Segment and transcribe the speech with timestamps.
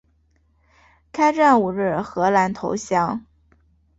[1.11, 3.23] 开战五日荷兰投降。